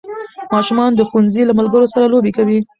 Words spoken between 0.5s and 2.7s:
ماشومان د ښوونځي له ملګرو سره لوبې کوي